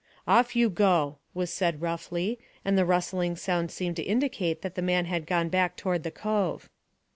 "Off 0.27 0.55
you 0.55 0.67
go," 0.67 1.19
was 1.35 1.53
said 1.53 1.79
roughly, 1.79 2.39
and 2.65 2.75
the 2.75 2.87
rustling 2.87 3.35
sound 3.35 3.69
seemed 3.69 3.95
to 3.95 4.01
indicate 4.01 4.63
that 4.63 4.73
the 4.73 4.81
man 4.81 5.05
had 5.05 5.27
gone 5.27 5.47
back 5.47 5.77
toward 5.77 6.01
the 6.01 6.09
cove. 6.09 6.67